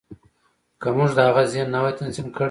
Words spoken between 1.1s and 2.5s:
د هغه ذهن نه وای تنظيم کړی.